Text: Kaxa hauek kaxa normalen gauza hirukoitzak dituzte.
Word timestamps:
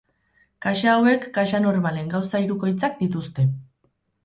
Kaxa 0.65 0.89
hauek 0.93 1.27
kaxa 1.35 1.59
normalen 1.67 2.11
gauza 2.15 2.43
hirukoitzak 2.47 2.99
dituzte. 3.05 3.49